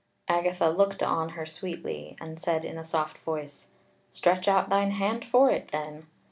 [0.27, 3.67] Agatha looked on her sweetly, and said in a soft voice:
[4.09, 6.07] "Stretch out thine hand for it then."